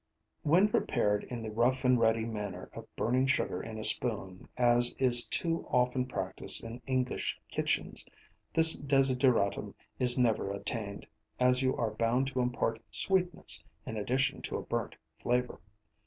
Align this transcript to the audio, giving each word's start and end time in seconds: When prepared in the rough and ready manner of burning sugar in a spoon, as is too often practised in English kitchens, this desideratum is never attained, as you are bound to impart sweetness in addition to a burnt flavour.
When 0.41 0.67
prepared 0.67 1.25
in 1.25 1.43
the 1.43 1.51
rough 1.51 1.85
and 1.85 1.99
ready 1.99 2.25
manner 2.25 2.71
of 2.73 2.87
burning 2.95 3.27
sugar 3.27 3.61
in 3.61 3.77
a 3.77 3.83
spoon, 3.83 4.47
as 4.57 4.95
is 4.97 5.27
too 5.27 5.63
often 5.69 6.07
practised 6.07 6.63
in 6.63 6.81
English 6.87 7.37
kitchens, 7.51 8.07
this 8.51 8.73
desideratum 8.75 9.75
is 9.99 10.17
never 10.17 10.49
attained, 10.49 11.05
as 11.39 11.61
you 11.61 11.75
are 11.77 11.91
bound 11.91 12.25
to 12.29 12.39
impart 12.41 12.81
sweetness 12.89 13.63
in 13.85 13.95
addition 13.95 14.41
to 14.41 14.57
a 14.57 14.63
burnt 14.63 14.95
flavour. 15.21 15.59